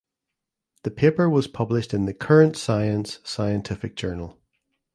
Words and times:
The 0.81 0.89
paper 0.89 1.29
was 1.29 1.45
published 1.47 1.93
in 1.93 2.05
the 2.07 2.13
"Current 2.15 2.57
Science" 2.57 3.19
scientific 3.23 3.95
journal. 3.95 4.39